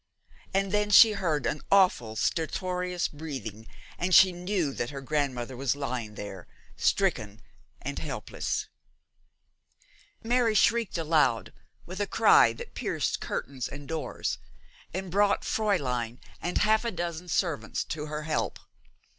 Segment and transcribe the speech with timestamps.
[0.51, 3.67] And then she heard an awful stertorous breathing,
[3.99, 7.39] and knew that her grandmother was lying there, stricken
[7.83, 8.67] and helpless.
[10.23, 11.53] Mary shrieked aloud,
[11.85, 14.39] with a cry that pierced curtains and doors,
[14.91, 18.57] and brought Fräulein and half a dozen servants to her help.